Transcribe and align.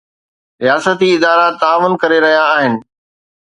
رياستي 0.63 1.07
ادارا 1.17 1.47
تعاون 1.61 1.93
ڪري 2.01 2.19
رهيا 2.25 2.43
آهن. 2.57 2.73